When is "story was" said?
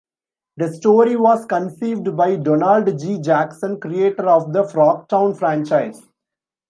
0.73-1.45